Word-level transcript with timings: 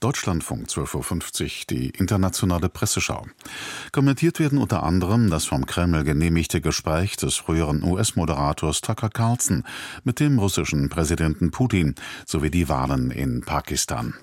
Deutschlandfunk 0.00 0.68
12.50 0.68 1.42
Uhr, 1.42 1.50
die 1.70 1.90
internationale 1.90 2.68
Presseschau. 2.68 3.26
Kommentiert 3.90 4.38
werden 4.38 4.58
unter 4.58 4.84
anderem 4.84 5.28
das 5.28 5.44
vom 5.46 5.66
Kreml 5.66 6.04
genehmigte 6.04 6.60
Gespräch 6.60 7.16
des 7.16 7.34
früheren 7.34 7.82
US-Moderators 7.82 8.80
Tucker 8.80 9.08
Carlson 9.10 9.64
mit 10.04 10.20
dem 10.20 10.38
russischen 10.38 10.88
Präsidenten 10.88 11.50
Putin 11.50 11.96
sowie 12.26 12.50
die 12.50 12.68
Wahlen 12.68 13.10
in 13.10 13.40
Pakistan. 13.40 14.14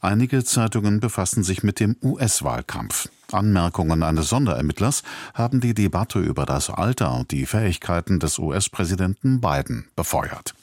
Einige 0.00 0.42
Zeitungen 0.42 0.98
befassen 0.98 1.44
sich 1.44 1.62
mit 1.62 1.78
dem 1.78 1.96
US-Wahlkampf. 2.02 3.08
Anmerkungen 3.30 4.02
eines 4.02 4.28
Sonderermittlers 4.28 5.04
haben 5.34 5.60
die 5.60 5.74
Debatte 5.74 6.18
über 6.18 6.46
das 6.46 6.68
Alter 6.68 7.14
und 7.14 7.30
die 7.30 7.46
Fähigkeiten 7.46 8.18
des 8.18 8.40
US-Präsidenten 8.40 9.40
Biden 9.40 9.86
befeuert. 9.94 10.54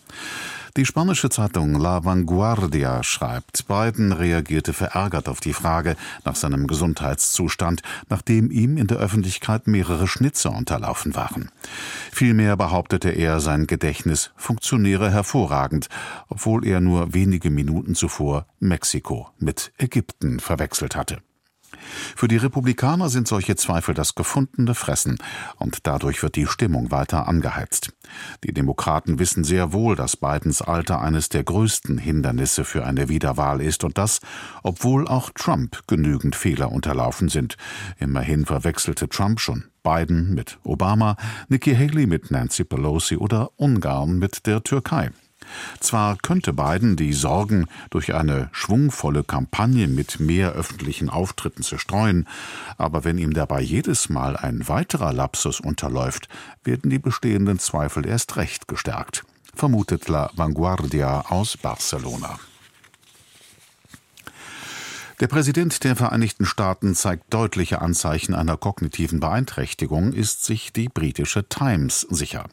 Die 0.80 0.86
spanische 0.86 1.30
Zeitung 1.30 1.76
La 1.76 2.06
Vanguardia 2.06 3.04
schreibt, 3.04 3.68
Biden 3.68 4.14
reagierte 4.14 4.72
verärgert 4.72 5.28
auf 5.28 5.42
die 5.42 5.52
Frage 5.52 5.98
nach 6.24 6.38
seinem 6.38 6.68
Gesundheitszustand, 6.68 7.82
nachdem 8.08 8.50
ihm 8.50 8.78
in 8.78 8.88
der 8.88 9.00
Öffentlichkeit 9.00 9.68
mehrere 9.68 10.08
Schnitze 10.08 10.50
unterlaufen 10.50 11.16
waren. 11.16 11.52
Vielmehr 12.14 12.56
behauptete 12.56 13.10
er, 13.10 13.42
sein 13.42 13.68
Gedächtnis 13.68 14.32
funktioniere 14.38 15.12
hervorragend, 15.12 15.90
obwohl 16.30 16.66
er 16.66 16.80
nur 16.80 17.14
wenige 17.14 17.50
Minuten 17.50 17.94
zuvor 17.94 18.46
Mexiko 18.62 19.28
mit 19.38 19.74
Ägypten 19.80 20.40
verwechselt 20.40 20.96
hatte. 20.96 21.18
Für 22.16 22.28
die 22.28 22.38
Republikaner 22.38 23.10
sind 23.10 23.28
solche 23.28 23.56
Zweifel 23.56 23.94
das 23.94 24.16
gefundene 24.16 24.76
Fressen, 24.76 25.18
und 25.58 25.88
dadurch 25.88 26.24
wird 26.24 26.36
die 26.36 26.48
Stimmung 26.48 26.92
weiter 26.92 27.28
angeheizt. 27.28 27.94
Die 28.44 28.54
Demokraten 28.54 29.20
wissen 29.20 29.44
sehr 29.44 29.74
wohl, 29.74 29.96
dass 29.96 30.18
Bidens 30.18 30.62
Alter 30.62 31.02
eines 31.02 31.30
der 31.30 31.44
größten 31.44 31.98
Hindernisse 31.98 32.66
für 32.66 32.86
eine 32.86 33.10
Wiederwahl 33.10 33.62
ist, 33.62 33.84
und 33.84 33.98
das, 33.98 34.20
obwohl 34.64 35.08
auch 35.08 35.30
Trump 35.34 35.84
genügend 35.88 36.36
Fehler 36.36 36.72
unterlaufen 36.72 37.30
sind. 37.30 37.58
Immerhin 37.98 38.46
verwechselte 38.46 39.10
Trump 39.10 39.40
schon 39.40 39.66
Biden 39.84 40.34
mit 40.34 40.60
Obama, 40.64 41.16
Nikki 41.48 41.76
Haley 41.76 42.06
mit 42.06 42.32
Nancy 42.32 42.64
Pelosi 42.64 43.16
oder 43.18 43.50
Ungarn 43.58 44.20
mit 44.20 44.46
der 44.46 44.64
Türkei. 44.64 45.12
Zwar 45.80 46.18
könnte 46.18 46.54
Biden 46.54 46.96
die 46.96 47.14
Sorgen 47.14 47.68
durch 47.90 48.14
eine 48.14 48.50
schwungvolle 48.52 49.24
Kampagne 49.24 49.88
mit 49.88 50.20
mehr 50.20 50.52
öffentlichen 50.54 51.10
Auftritten 51.10 51.64
zerstreuen, 51.64 52.28
aber 52.78 53.04
wenn 53.04 53.18
ihm 53.18 53.34
dabei 53.34 53.62
jedes 53.62 54.10
Mal 54.10 54.36
ein 54.38 54.68
weiterer 54.68 55.14
Lapsus 55.14 55.60
unterläuft, 55.60 56.28
werden 56.64 56.90
die 56.90 57.00
bestehenden 57.00 57.60
Zweifel 57.60 58.06
erst 58.06 58.36
recht 58.38 58.68
gestärkt, 58.68 59.24
vermutet 59.54 60.08
La 60.08 60.30
Vanguardia 60.36 61.26
aus 61.30 61.58
Barcelona. 61.58 62.40
Der 65.20 65.28
Präsident 65.28 65.84
der 65.84 65.98
Vereinigten 65.98 66.46
Staaten 66.46 66.96
zeigt 66.96 67.34
deutliche 67.34 67.82
Anzeichen 67.82 68.34
einer 68.34 68.56
kognitiven 68.56 69.20
Beeinträchtigung, 69.20 70.14
ist 70.14 70.46
sich 70.46 70.72
die 70.72 70.88
britische 70.88 71.50
Times 71.50 72.08
sicher. 72.10 72.46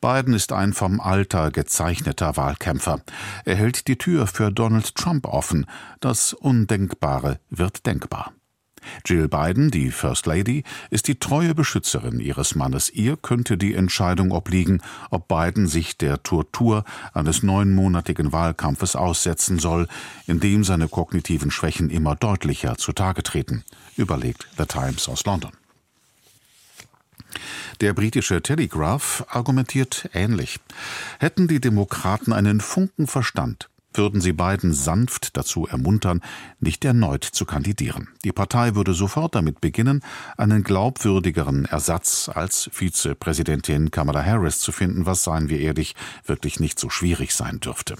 Biden 0.00 0.32
ist 0.32 0.52
ein 0.52 0.72
vom 0.72 1.00
Alter 1.00 1.50
gezeichneter 1.50 2.38
Wahlkämpfer. 2.38 3.02
Er 3.44 3.56
hält 3.56 3.88
die 3.88 3.98
Tür 3.98 4.26
für 4.26 4.50
Donald 4.50 4.94
Trump 4.94 5.26
offen. 5.26 5.66
Das 6.00 6.32
Undenkbare 6.32 7.40
wird 7.50 7.84
denkbar. 7.84 8.32
Jill 9.04 9.28
Biden, 9.28 9.70
die 9.70 9.90
First 9.90 10.26
Lady, 10.26 10.64
ist 10.90 11.08
die 11.08 11.18
treue 11.18 11.54
Beschützerin 11.54 12.20
ihres 12.20 12.54
Mannes. 12.54 12.90
Ihr 12.90 13.16
könnte 13.16 13.56
die 13.56 13.74
Entscheidung 13.74 14.30
obliegen, 14.30 14.82
ob 15.10 15.28
Biden 15.28 15.66
sich 15.66 15.96
der 15.96 16.22
Tortur 16.22 16.84
eines 17.14 17.42
neunmonatigen 17.42 18.32
Wahlkampfes 18.32 18.96
aussetzen 18.96 19.58
soll, 19.58 19.88
in 20.26 20.40
dem 20.40 20.64
seine 20.64 20.88
kognitiven 20.88 21.50
Schwächen 21.50 21.90
immer 21.90 22.16
deutlicher 22.16 22.76
zutage 22.76 23.22
treten, 23.22 23.64
überlegt 23.96 24.48
The 24.56 24.66
Times 24.66 25.08
aus 25.08 25.24
London. 25.24 25.52
Der 27.80 27.92
britische 27.92 28.42
Telegraph 28.42 29.24
argumentiert 29.28 30.08
ähnlich. 30.12 30.58
Hätten 31.20 31.46
die 31.46 31.60
Demokraten 31.60 32.32
einen 32.32 32.60
Funken 32.60 33.06
Verstand, 33.06 33.68
würden 33.94 34.20
sie 34.20 34.32
Biden 34.32 34.72
sanft 34.72 35.36
dazu 35.36 35.66
ermuntern, 35.66 36.20
nicht 36.60 36.84
erneut 36.84 37.24
zu 37.24 37.44
kandidieren. 37.44 38.08
Die 38.24 38.32
Partei 38.32 38.74
würde 38.74 38.94
sofort 38.94 39.34
damit 39.34 39.60
beginnen, 39.60 40.02
einen 40.36 40.62
glaubwürdigeren 40.62 41.64
Ersatz 41.64 42.30
als 42.32 42.68
Vizepräsidentin 42.72 43.90
Kamala 43.90 44.24
Harris 44.24 44.60
zu 44.60 44.72
finden, 44.72 45.06
was, 45.06 45.24
seien 45.24 45.48
wir 45.48 45.60
ehrlich, 45.60 45.94
wirklich 46.24 46.60
nicht 46.60 46.78
so 46.78 46.90
schwierig 46.90 47.34
sein 47.34 47.60
dürfte. 47.60 47.96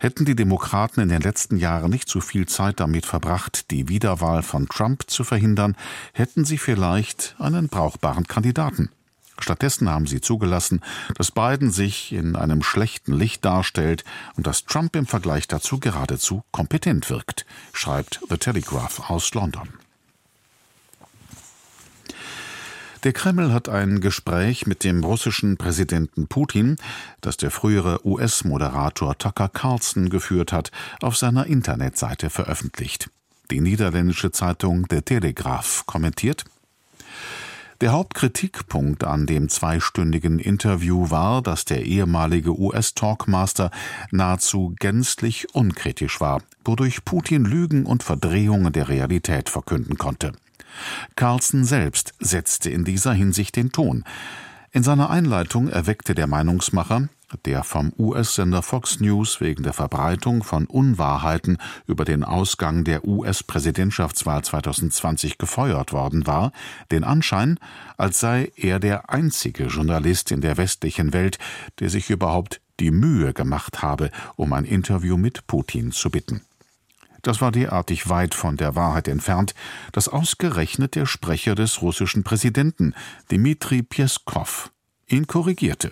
Hätten 0.00 0.24
die 0.24 0.36
Demokraten 0.36 1.00
in 1.00 1.08
den 1.08 1.22
letzten 1.22 1.56
Jahren 1.56 1.90
nicht 1.90 2.08
zu 2.08 2.20
viel 2.20 2.46
Zeit 2.46 2.80
damit 2.80 3.06
verbracht, 3.06 3.70
die 3.70 3.88
Wiederwahl 3.88 4.42
von 4.42 4.68
Trump 4.68 5.10
zu 5.10 5.24
verhindern, 5.24 5.76
hätten 6.12 6.44
sie 6.44 6.58
vielleicht 6.58 7.36
einen 7.38 7.68
brauchbaren 7.68 8.26
Kandidaten. 8.26 8.90
Stattdessen 9.40 9.88
haben 9.88 10.06
sie 10.06 10.20
zugelassen, 10.20 10.80
dass 11.16 11.30
Biden 11.30 11.70
sich 11.70 12.12
in 12.12 12.36
einem 12.36 12.62
schlechten 12.62 13.12
Licht 13.12 13.44
darstellt 13.44 14.04
und 14.36 14.46
dass 14.46 14.64
Trump 14.64 14.96
im 14.96 15.06
Vergleich 15.06 15.48
dazu 15.48 15.78
geradezu 15.78 16.42
kompetent 16.50 17.08
wirkt, 17.10 17.46
schreibt 17.72 18.20
The 18.28 18.38
Telegraph 18.38 19.10
aus 19.10 19.32
London. 19.34 19.68
Der 23.04 23.12
Kreml 23.12 23.52
hat 23.52 23.68
ein 23.68 24.00
Gespräch 24.00 24.66
mit 24.66 24.82
dem 24.82 25.04
russischen 25.04 25.56
Präsidenten 25.56 26.26
Putin, 26.26 26.78
das 27.20 27.36
der 27.36 27.52
frühere 27.52 28.04
US-Moderator 28.04 29.16
Tucker 29.16 29.48
Carlson 29.48 30.10
geführt 30.10 30.52
hat, 30.52 30.72
auf 31.00 31.16
seiner 31.16 31.46
Internetseite 31.46 32.28
veröffentlicht. 32.28 33.08
Die 33.52 33.60
niederländische 33.60 34.32
Zeitung 34.32 34.86
The 34.90 35.02
Telegraph 35.02 35.84
kommentiert 35.86 36.44
der 37.80 37.92
Hauptkritikpunkt 37.92 39.04
an 39.04 39.26
dem 39.26 39.48
zweistündigen 39.48 40.38
Interview 40.38 41.10
war, 41.10 41.42
dass 41.42 41.64
der 41.64 41.84
ehemalige 41.84 42.58
US-Talkmaster 42.58 43.70
nahezu 44.10 44.74
gänzlich 44.78 45.54
unkritisch 45.54 46.20
war, 46.20 46.42
wodurch 46.64 47.04
Putin 47.04 47.44
Lügen 47.44 47.86
und 47.86 48.02
Verdrehungen 48.02 48.72
der 48.72 48.88
Realität 48.88 49.48
verkünden 49.48 49.96
konnte. 49.96 50.32
Carlson 51.16 51.64
selbst 51.64 52.14
setzte 52.18 52.70
in 52.70 52.84
dieser 52.84 53.12
Hinsicht 53.12 53.56
den 53.56 53.72
Ton. 53.72 54.04
In 54.70 54.82
seiner 54.82 55.08
Einleitung 55.08 55.68
erweckte 55.68 56.14
der 56.14 56.26
Meinungsmacher, 56.26 57.08
der 57.46 57.64
vom 57.64 57.90
US-Sender 57.98 58.60
Fox 58.62 59.00
News 59.00 59.40
wegen 59.40 59.62
der 59.62 59.72
Verbreitung 59.72 60.42
von 60.42 60.66
Unwahrheiten 60.66 61.56
über 61.86 62.04
den 62.04 62.22
Ausgang 62.22 62.84
der 62.84 63.06
US-Präsidentschaftswahl 63.06 64.44
2020 64.44 65.38
gefeuert 65.38 65.92
worden 65.94 66.26
war, 66.26 66.52
den 66.90 67.02
Anschein, 67.02 67.58
als 67.96 68.20
sei 68.20 68.52
er 68.56 68.78
der 68.78 69.08
einzige 69.08 69.64
Journalist 69.64 70.32
in 70.32 70.42
der 70.42 70.58
westlichen 70.58 71.14
Welt, 71.14 71.38
der 71.80 71.88
sich 71.88 72.10
überhaupt 72.10 72.60
die 72.78 72.90
Mühe 72.90 73.32
gemacht 73.32 73.80
habe, 73.80 74.10
um 74.36 74.52
ein 74.52 74.66
Interview 74.66 75.16
mit 75.16 75.46
Putin 75.46 75.92
zu 75.92 76.10
bitten. 76.10 76.42
Das 77.22 77.40
war 77.40 77.52
derartig 77.52 78.08
weit 78.08 78.34
von 78.34 78.56
der 78.56 78.74
Wahrheit 78.74 79.08
entfernt, 79.08 79.54
dass 79.92 80.08
ausgerechnet 80.08 80.94
der 80.94 81.06
Sprecher 81.06 81.54
des 81.54 81.82
russischen 81.82 82.24
Präsidenten, 82.24 82.94
Dmitri 83.30 83.82
Pjeskow, 83.82 84.70
ihn 85.08 85.26
korrigierte 85.26 85.90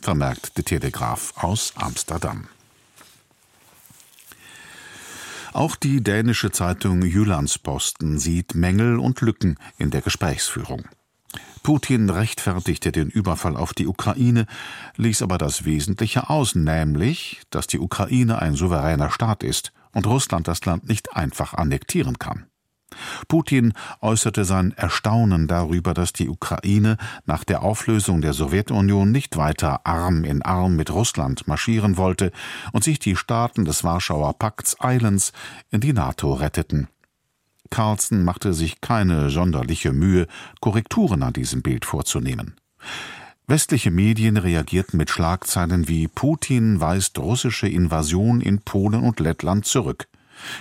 vermerkt 0.00 0.56
der 0.56 0.64
Telegraph 0.64 1.32
aus 1.36 1.72
Amsterdam. 1.76 2.46
Auch 5.52 5.74
die 5.74 6.02
dänische 6.02 6.50
Zeitung 6.50 7.02
Jyllandsposten 7.02 8.18
sieht 8.18 8.54
Mängel 8.54 8.98
und 8.98 9.20
Lücken 9.22 9.58
in 9.78 9.90
der 9.90 10.02
Gesprächsführung. 10.02 10.84
Putin 11.62 12.10
rechtfertigte 12.10 12.92
den 12.92 13.08
Überfall 13.08 13.56
auf 13.56 13.74
die 13.74 13.86
Ukraine, 13.86 14.46
ließ 14.96 15.22
aber 15.22 15.38
das 15.38 15.64
Wesentliche 15.64 16.30
aus, 16.30 16.54
nämlich, 16.54 17.42
dass 17.50 17.66
die 17.66 17.80
Ukraine 17.80 18.40
ein 18.40 18.54
souveräner 18.54 19.10
Staat 19.10 19.42
ist 19.42 19.72
und 19.96 20.06
Russland 20.06 20.46
das 20.46 20.62
Land 20.66 20.86
nicht 20.86 21.16
einfach 21.16 21.54
annektieren 21.54 22.18
kann. 22.18 22.44
Putin 23.28 23.72
äußerte 24.02 24.44
sein 24.44 24.72
Erstaunen 24.72 25.48
darüber, 25.48 25.94
dass 25.94 26.12
die 26.12 26.28
Ukraine 26.28 26.98
nach 27.24 27.44
der 27.44 27.62
Auflösung 27.62 28.20
der 28.20 28.34
Sowjetunion 28.34 29.10
nicht 29.10 29.38
weiter 29.38 29.86
Arm 29.86 30.24
in 30.24 30.42
Arm 30.42 30.76
mit 30.76 30.90
Russland 30.92 31.48
marschieren 31.48 31.96
wollte 31.96 32.30
und 32.72 32.84
sich 32.84 32.98
die 32.98 33.16
Staaten 33.16 33.64
des 33.64 33.84
Warschauer 33.84 34.38
Pakts 34.38 34.78
eilends 34.80 35.32
in 35.70 35.80
die 35.80 35.94
NATO 35.94 36.34
retteten. 36.34 36.88
Carlson 37.70 38.22
machte 38.22 38.52
sich 38.52 38.82
keine 38.82 39.30
sonderliche 39.30 39.92
Mühe, 39.92 40.26
Korrekturen 40.60 41.22
an 41.22 41.32
diesem 41.32 41.62
Bild 41.62 41.86
vorzunehmen. 41.86 42.54
Westliche 43.48 43.92
Medien 43.92 44.36
reagierten 44.38 44.96
mit 44.96 45.08
Schlagzeilen 45.08 45.86
wie 45.86 46.08
Putin 46.08 46.80
weist 46.80 47.16
russische 47.20 47.68
Invasion 47.68 48.40
in 48.40 48.60
Polen 48.60 49.04
und 49.04 49.20
Lettland 49.20 49.66
zurück. 49.66 50.08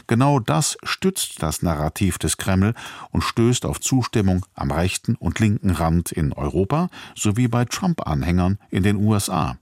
Genau 0.06 0.40
das 0.40 0.78
stützt 0.84 1.42
das 1.42 1.64
Narrativ 1.64 2.20
des 2.20 2.38
Kreml 2.38 2.76
und 3.10 3.24
stößt 3.24 3.66
auf 3.66 3.82
Zustimmung 3.82 4.46
am 4.54 4.70
rechten 4.70 5.16
und 5.16 5.40
linken 5.40 5.72
Rand 5.72 6.12
in 6.12 6.32
Europa 6.32 6.90
sowie 7.16 7.48
bei 7.48 7.66
Trump-Anhängern 7.66 8.60
in 8.70 8.84
den 8.84 8.98
USA. 8.98 9.58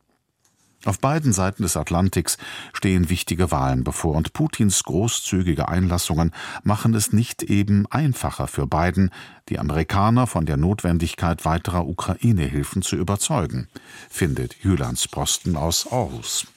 Auf 0.86 1.00
beiden 1.00 1.32
Seiten 1.32 1.64
des 1.64 1.78
Atlantiks 1.78 2.38
stehen 2.74 3.10
wichtige 3.10 3.52
Wahlen 3.52 3.84
bevor, 3.84 4.16
und 4.16 4.34
Putins 4.34 4.84
großzügige 4.84 5.70
Einlassungen 5.70 6.32
machen 6.64 6.94
es 6.94 7.14
nicht 7.14 7.42
eben 7.44 7.86
einfacher 7.90 8.48
für 8.48 8.68
Biden, 8.68 9.10
die 9.50 9.60
Amerikaner 9.60 10.28
von 10.28 10.46
der 10.46 10.58
Notwendigkeit 10.58 11.46
weiterer 11.46 11.88
Ukraine-Hilfen 11.88 12.82
zu 12.82 12.98
überzeugen, 12.98 13.68
findet 14.10 14.56
Jylans 14.62 15.08
Posten 15.08 15.56
aus 15.56 15.92
Aarhus. 15.92 16.48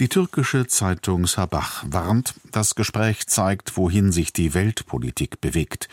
Die 0.00 0.08
türkische 0.08 0.66
Zeitung 0.66 1.26
Sabah 1.26 1.68
warnt, 1.84 2.34
das 2.50 2.74
Gespräch 2.74 3.26
zeigt, 3.26 3.76
wohin 3.76 4.10
sich 4.10 4.32
die 4.32 4.54
Weltpolitik 4.54 5.40
bewegt. 5.40 5.88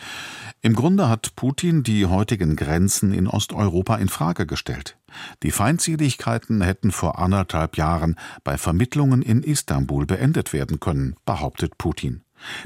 Im 0.62 0.74
Grunde 0.74 1.08
hat 1.08 1.36
Putin 1.36 1.82
die 1.82 2.06
heutigen 2.06 2.56
Grenzen 2.56 3.12
in 3.12 3.26
Osteuropa 3.26 3.96
in 3.96 4.08
Frage 4.08 4.46
gestellt. 4.46 4.96
Die 5.42 5.50
Feindseligkeiten 5.50 6.62
hätten 6.62 6.92
vor 6.92 7.18
anderthalb 7.18 7.76
Jahren 7.76 8.16
bei 8.42 8.56
Vermittlungen 8.56 9.22
in 9.22 9.42
Istanbul 9.42 10.06
beendet 10.06 10.52
werden 10.52 10.80
können, 10.80 11.16
behauptet 11.26 11.76
Putin. 11.76 12.22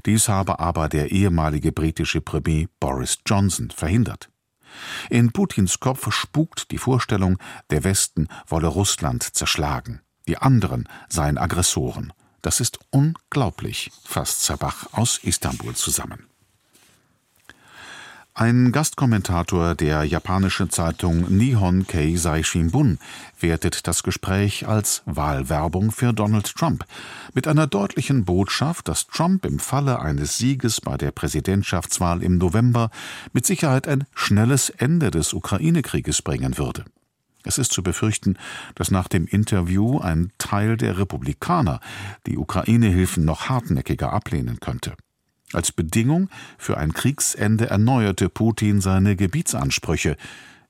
Dies 0.06 0.28
habe 0.28 0.60
aber 0.60 0.88
der 0.88 1.10
ehemalige 1.10 1.72
britische 1.72 2.20
Premier 2.20 2.68
Boris 2.78 3.18
Johnson 3.26 3.70
verhindert. 3.70 4.30
In 5.10 5.32
Putins 5.32 5.80
Kopf 5.80 6.12
spukt 6.12 6.70
die 6.70 6.78
Vorstellung, 6.78 7.38
der 7.70 7.84
Westen 7.84 8.28
wolle 8.46 8.68
Russland 8.68 9.22
zerschlagen. 9.22 10.00
Die 10.28 10.38
anderen 10.38 10.88
seien 11.08 11.38
Aggressoren. 11.38 12.12
Das 12.42 12.60
ist 12.60 12.78
unglaublich, 12.90 13.90
fasst 14.04 14.42
Zabach 14.42 14.86
aus 14.92 15.18
Istanbul 15.18 15.74
zusammen. 15.74 16.26
Ein 18.36 18.72
Gastkommentator 18.72 19.76
der 19.76 20.02
japanischen 20.02 20.68
Zeitung 20.68 21.36
Nihon 21.36 21.86
Keizai 21.86 22.42
Shimbun 22.42 22.98
wertet 23.38 23.86
das 23.86 24.02
Gespräch 24.02 24.66
als 24.66 25.02
Wahlwerbung 25.06 25.92
für 25.92 26.12
Donald 26.12 26.52
Trump 26.52 26.84
mit 27.32 27.46
einer 27.46 27.68
deutlichen 27.68 28.24
Botschaft, 28.24 28.88
dass 28.88 29.06
Trump 29.06 29.44
im 29.44 29.60
Falle 29.60 30.00
eines 30.00 30.36
Sieges 30.36 30.80
bei 30.80 30.96
der 30.96 31.12
Präsidentschaftswahl 31.12 32.24
im 32.24 32.38
November 32.38 32.90
mit 33.32 33.46
Sicherheit 33.46 33.86
ein 33.86 34.04
schnelles 34.16 34.68
Ende 34.68 35.12
des 35.12 35.32
Ukraine-Krieges 35.32 36.22
bringen 36.22 36.58
würde. 36.58 36.84
Es 37.44 37.58
ist 37.58 37.72
zu 37.72 37.82
befürchten, 37.82 38.36
dass 38.74 38.90
nach 38.90 39.06
dem 39.06 39.26
Interview 39.26 39.98
ein 39.98 40.32
Teil 40.38 40.76
der 40.76 40.98
Republikaner 40.98 41.80
die 42.26 42.38
Ukraine-Hilfen 42.38 43.24
noch 43.24 43.48
hartnäckiger 43.48 44.12
ablehnen 44.12 44.60
könnte. 44.60 44.94
Als 45.52 45.70
Bedingung 45.70 46.30
für 46.58 46.78
ein 46.78 46.94
Kriegsende 46.94 47.68
erneuerte 47.68 48.28
Putin 48.28 48.80
seine 48.80 49.14
Gebietsansprüche. 49.14 50.16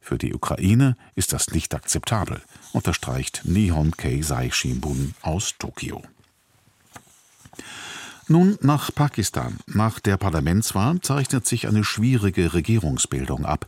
Für 0.00 0.18
die 0.18 0.34
Ukraine 0.34 0.96
ist 1.14 1.32
das 1.32 1.52
nicht 1.52 1.74
akzeptabel, 1.74 2.42
unterstreicht 2.72 3.42
Nihon 3.44 3.92
Keizai 3.92 4.50
Shimbun 4.50 5.14
aus 5.22 5.54
Tokio. 5.58 6.02
Nun 8.26 8.56
nach 8.62 8.90
Pakistan. 8.94 9.58
Nach 9.66 10.00
der 10.00 10.16
Parlamentswahl 10.16 10.98
zeichnet 11.00 11.46
sich 11.46 11.68
eine 11.68 11.84
schwierige 11.84 12.54
Regierungsbildung 12.54 13.44
ab. 13.44 13.66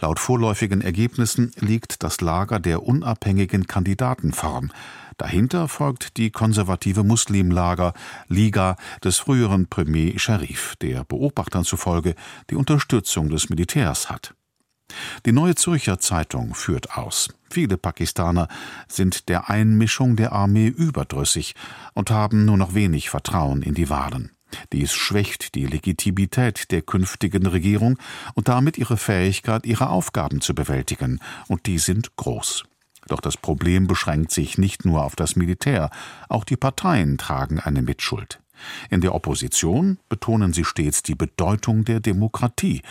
Laut 0.00 0.18
vorläufigen 0.18 0.80
Ergebnissen 0.80 1.52
liegt 1.58 2.02
das 2.02 2.22
Lager 2.22 2.58
der 2.58 2.84
unabhängigen 2.84 3.66
Kandidaten 3.66 4.32
vorn. 4.32 4.72
Dahinter 5.18 5.68
folgt 5.68 6.16
die 6.16 6.30
konservative 6.30 7.04
Muslimlager 7.04 7.92
Liga 8.28 8.76
des 9.04 9.18
früheren 9.18 9.66
Premier 9.66 10.18
Sharif, 10.18 10.76
der 10.80 11.04
Beobachtern 11.04 11.64
zufolge 11.64 12.14
die 12.48 12.54
Unterstützung 12.54 13.28
des 13.28 13.50
Militärs 13.50 14.08
hat. 14.08 14.34
Die 15.26 15.32
Neue 15.32 15.54
Zürcher 15.54 15.98
Zeitung 15.98 16.54
führt 16.54 16.96
aus. 16.96 17.28
Viele 17.50 17.76
Pakistaner 17.76 18.48
sind 18.88 19.28
der 19.28 19.50
Einmischung 19.50 20.16
der 20.16 20.32
Armee 20.32 20.68
überdrüssig 20.68 21.54
und 21.94 22.10
haben 22.10 22.44
nur 22.44 22.56
noch 22.56 22.74
wenig 22.74 23.10
Vertrauen 23.10 23.62
in 23.62 23.74
die 23.74 23.90
Wahlen. 23.90 24.30
Dies 24.72 24.94
schwächt 24.94 25.54
die 25.54 25.66
Legitimität 25.66 26.70
der 26.70 26.82
künftigen 26.82 27.46
Regierung 27.46 27.98
und 28.34 28.48
damit 28.48 28.78
ihre 28.78 28.96
Fähigkeit, 28.96 29.66
ihre 29.66 29.90
Aufgaben 29.90 30.40
zu 30.40 30.54
bewältigen, 30.54 31.20
und 31.48 31.66
die 31.66 31.78
sind 31.78 32.16
groß. 32.16 32.64
Doch 33.08 33.20
das 33.20 33.36
Problem 33.36 33.86
beschränkt 33.86 34.32
sich 34.32 34.58
nicht 34.58 34.84
nur 34.84 35.04
auf 35.04 35.16
das 35.16 35.36
Militär, 35.36 35.90
auch 36.28 36.44
die 36.44 36.56
Parteien 36.56 37.18
tragen 37.18 37.60
eine 37.60 37.82
Mitschuld. 37.82 38.40
In 38.90 39.00
der 39.00 39.14
Opposition 39.14 39.98
betonen 40.08 40.52
sie 40.52 40.64
stets 40.64 41.02
die 41.02 41.14
Bedeutung 41.14 41.84
der 41.84 42.00
Demokratie, 42.00 42.82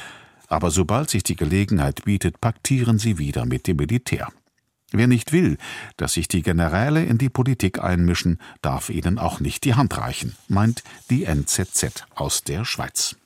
aber 0.47 0.71
sobald 0.71 1.09
sich 1.09 1.23
die 1.23 1.35
Gelegenheit 1.35 2.05
bietet, 2.05 2.41
paktieren 2.41 2.99
sie 2.99 3.17
wieder 3.17 3.45
mit 3.45 3.67
dem 3.67 3.77
Militär. 3.77 4.29
Wer 4.91 5.07
nicht 5.07 5.33
will, 5.33 5.57
dass 5.97 6.13
sich 6.13 6.29
die 6.29 6.41
Generäle 6.41 7.03
in 7.03 7.17
die 7.17 7.29
Politik 7.29 7.83
einmischen, 7.83 8.39
darf 8.61 8.89
ihnen 8.89 9.19
auch 9.19 9.41
nicht 9.41 9.65
die 9.65 9.75
Hand 9.75 9.97
reichen, 9.97 10.35
meint 10.47 10.83
die 11.09 11.25
NZZ 11.25 12.05
aus 12.15 12.43
der 12.43 12.63
Schweiz. 12.63 13.17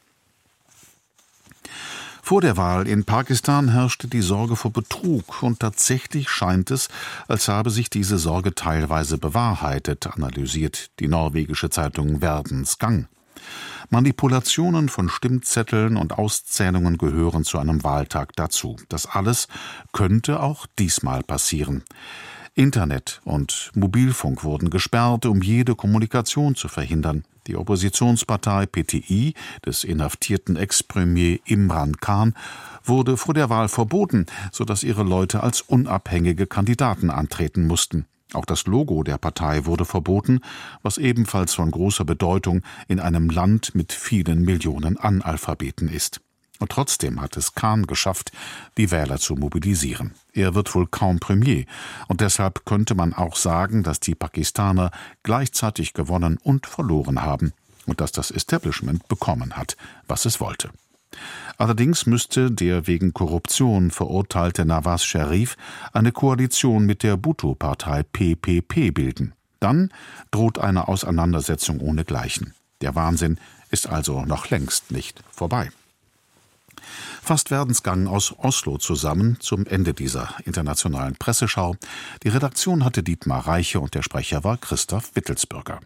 Vor 2.23 2.41
der 2.41 2.55
Wahl 2.55 2.87
in 2.87 3.03
Pakistan 3.03 3.69
herrschte 3.69 4.07
die 4.07 4.21
Sorge 4.21 4.55
vor 4.55 4.71
Betrug, 4.71 5.43
und 5.43 5.59
tatsächlich 5.59 6.29
scheint 6.29 6.71
es, 6.71 6.87
als 7.27 7.47
habe 7.47 7.69
sich 7.69 7.89
diese 7.89 8.17
Sorge 8.17 8.55
teilweise 8.55 9.17
bewahrheitet, 9.17 10.07
analysiert 10.07 10.91
die 10.99 11.07
norwegische 11.07 11.69
Zeitung 11.69 12.19
Verdens 12.21 12.79
Gang. 12.79 13.07
Manipulationen 13.89 14.89
von 14.89 15.09
Stimmzetteln 15.09 15.97
und 15.97 16.17
Auszählungen 16.17 16.97
gehören 16.97 17.43
zu 17.43 17.59
einem 17.59 17.83
Wahltag 17.83 18.35
dazu. 18.35 18.77
Das 18.89 19.05
alles 19.05 19.47
könnte 19.91 20.41
auch 20.41 20.65
diesmal 20.79 21.23
passieren. 21.23 21.83
Internet 22.53 23.21
und 23.23 23.71
Mobilfunk 23.75 24.43
wurden 24.43 24.69
gesperrt, 24.69 25.25
um 25.25 25.41
jede 25.41 25.75
Kommunikation 25.75 26.55
zu 26.55 26.67
verhindern. 26.67 27.23
Die 27.47 27.55
Oppositionspartei 27.55 28.65
PTI 28.65 29.33
des 29.65 29.83
inhaftierten 29.83 30.57
Ex-Premier 30.57 31.39
Imran 31.45 31.97
Khan 31.97 32.33
wurde 32.83 33.17
vor 33.17 33.33
der 33.33 33.49
Wahl 33.49 33.67
verboten, 33.67 34.25
sodass 34.51 34.83
ihre 34.83 35.03
Leute 35.03 35.41
als 35.41 35.61
unabhängige 35.61 36.45
Kandidaten 36.45 37.09
antreten 37.09 37.67
mussten. 37.67 38.05
Auch 38.33 38.45
das 38.45 38.65
Logo 38.65 39.03
der 39.03 39.17
Partei 39.17 39.65
wurde 39.65 39.85
verboten, 39.85 40.39
was 40.83 40.97
ebenfalls 40.97 41.53
von 41.53 41.69
großer 41.69 42.05
Bedeutung 42.05 42.61
in 42.87 42.99
einem 42.99 43.29
Land 43.29 43.75
mit 43.75 43.91
vielen 43.91 44.41
Millionen 44.41 44.97
Analphabeten 44.97 45.89
ist. 45.89 46.21
Und 46.59 46.71
trotzdem 46.71 47.19
hat 47.19 47.37
es 47.37 47.55
Khan 47.55 47.87
geschafft, 47.87 48.31
die 48.77 48.91
Wähler 48.91 49.17
zu 49.17 49.35
mobilisieren. 49.35 50.13
Er 50.31 50.53
wird 50.53 50.73
wohl 50.75 50.85
kaum 50.85 51.19
Premier, 51.19 51.65
und 52.07 52.21
deshalb 52.21 52.65
könnte 52.65 52.93
man 52.93 53.13
auch 53.13 53.35
sagen, 53.35 53.81
dass 53.81 53.99
die 53.99 54.15
Pakistaner 54.15 54.91
gleichzeitig 55.23 55.93
gewonnen 55.93 56.37
und 56.41 56.67
verloren 56.67 57.23
haben 57.23 57.51
und 57.87 57.99
dass 57.99 58.11
das 58.11 58.29
Establishment 58.29 59.07
bekommen 59.07 59.57
hat, 59.57 59.75
was 60.07 60.25
es 60.25 60.39
wollte. 60.39 60.69
Allerdings 61.57 62.05
müsste 62.05 62.51
der 62.51 62.87
wegen 62.87 63.13
Korruption 63.13 63.91
verurteilte 63.91 64.65
Nawaz 64.65 65.03
Sharif 65.03 65.57
eine 65.93 66.11
Koalition 66.11 66.85
mit 66.85 67.03
der 67.03 67.17
Bhutto-Partei 67.17 68.03
PPP 68.03 68.91
bilden. 68.91 69.33
Dann 69.59 69.91
droht 70.31 70.57
eine 70.57 70.87
Auseinandersetzung 70.87 71.79
ohnegleichen. 71.79 72.53
Der 72.81 72.95
Wahnsinn 72.95 73.39
ist 73.69 73.87
also 73.87 74.25
noch 74.25 74.49
längst 74.49 74.91
nicht 74.91 75.23
vorbei. 75.31 75.71
Fast 77.21 77.51
Werdensgang 77.51 78.07
aus 78.07 78.33
Oslo 78.39 78.77
zusammen 78.77 79.37
zum 79.39 79.65
Ende 79.67 79.93
dieser 79.93 80.33
internationalen 80.45 81.15
Presseschau. 81.15 81.75
Die 82.23 82.29
Redaktion 82.29 82.83
hatte 82.83 83.03
Dietmar 83.03 83.47
Reiche 83.47 83.79
und 83.79 83.93
der 83.93 84.01
Sprecher 84.01 84.43
war 84.43 84.57
Christoph 84.57 85.15
Wittelsbürger. 85.15 85.79